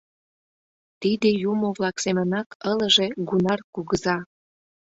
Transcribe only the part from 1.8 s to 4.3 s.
семынак ылыже Гунар кугыза.